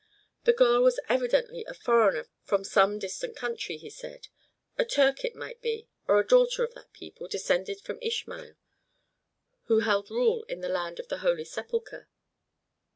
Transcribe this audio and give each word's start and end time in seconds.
The 0.45 0.53
girl 0.53 0.81
was 0.81 0.99
evidently 1.09 1.63
a 1.67 1.75
foreigner 1.75 2.25
from 2.43 2.63
some 2.63 2.93
far 2.93 2.99
distant 3.01 3.35
country, 3.35 3.77
he 3.77 3.91
said, 3.91 4.29
a 4.75 4.83
Turk 4.83 5.23
it 5.23 5.35
might 5.35 5.61
be, 5.61 5.89
or 6.07 6.19
a 6.19 6.25
daughter 6.25 6.63
of 6.63 6.73
that 6.73 6.91
people, 6.91 7.27
descended 7.27 7.79
from 7.81 7.99
Ishmael, 8.01 8.55
who 9.65 9.81
held 9.81 10.09
rule 10.09 10.41
in 10.45 10.61
the 10.61 10.69
land 10.69 10.99
of 10.99 11.09
the 11.09 11.19
Holy 11.19 11.45
Sepulchre. 11.45 12.09